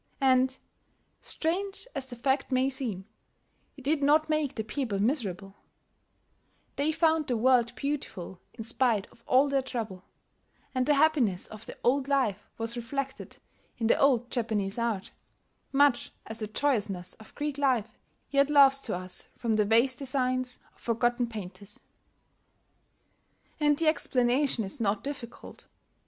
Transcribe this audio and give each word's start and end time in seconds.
And 0.19 0.57
strange 1.19 1.87
as 1.93 2.07
the 2.07 2.15
fact 2.15 2.51
may 2.51 2.69
seem 2.69 3.05
it 3.77 3.83
did 3.83 4.01
not 4.01 4.29
make 4.31 4.55
the 4.55 4.63
people 4.63 4.97
miserable: 4.97 5.53
they 6.75 6.91
found 6.91 7.27
the 7.27 7.37
world 7.37 7.75
beautiful 7.75 8.39
in 8.55 8.63
spite 8.63 9.05
of 9.11 9.23
all 9.27 9.47
their 9.47 9.61
trouble; 9.61 10.05
and 10.73 10.87
the 10.87 10.95
happiness 10.95 11.45
of 11.45 11.67
the 11.67 11.77
old 11.83 12.07
life 12.07 12.43
was 12.57 12.75
reflected 12.75 13.37
in 13.77 13.85
the 13.85 13.99
old 13.99 14.31
Japanese 14.31 14.79
art, 14.79 15.11
much 15.71 16.11
as 16.25 16.39
the 16.39 16.47
joyousness 16.47 17.13
of 17.19 17.35
Greek 17.35 17.59
life 17.59 17.99
yet 18.31 18.49
laughs 18.49 18.79
to 18.79 18.95
us 18.97 19.29
from 19.37 19.55
the 19.55 19.65
vase 19.65 19.93
designs 19.93 20.57
of 20.75 20.81
forgotten 20.81 21.27
painters. 21.27 21.81
And 23.59 23.77
the 23.77 23.85
explanation 23.87 24.63
is 24.63 24.81
not 24.81 25.03
difficult. 25.03 25.67